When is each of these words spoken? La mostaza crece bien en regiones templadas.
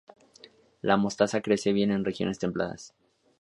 La 0.81 0.97
mostaza 0.97 1.41
crece 1.41 1.73
bien 1.73 1.91
en 1.91 2.03
regiones 2.03 2.39
templadas. 2.39 2.95